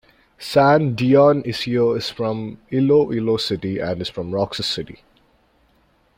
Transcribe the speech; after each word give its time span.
San 0.39 0.95
Dionisio 0.95 1.93
is 1.95 2.09
from 2.09 2.57
Iloilo 2.71 3.37
City 3.39 3.77
and 3.77 4.01
is 4.01 4.09
from 4.09 4.31
Roxas 4.31 4.65
City. 4.65 5.03